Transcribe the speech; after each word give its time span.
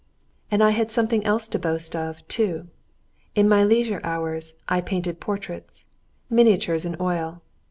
]And 0.49 0.63
I 0.63 0.71
had 0.71 0.91
something 0.91 1.23
else 1.27 1.47
to 1.49 1.59
boast 1.59 1.95
of, 1.95 2.27
too. 2.27 2.65
In 3.35 3.47
my 3.47 3.63
leisure 3.63 4.01
hours 4.03 4.55
I 4.67 4.81
painted 4.81 5.19
portraits, 5.19 5.85
miniatures 6.27 6.85
in 6.85 6.97
oil. 6.99 7.43